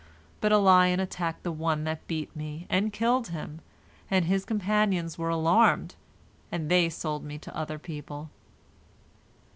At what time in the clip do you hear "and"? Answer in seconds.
2.71-2.91, 4.09-4.25, 6.51-6.71